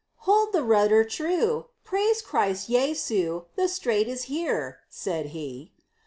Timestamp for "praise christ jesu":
1.83-3.43